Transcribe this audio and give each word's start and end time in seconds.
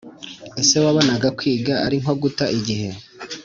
Ese 0.61 0.75
wabonaga 0.85 1.27
kwiga 1.37 1.73
ari 1.85 1.95
nko 2.01 2.13
guta 2.21 2.45
igihe 2.57 2.89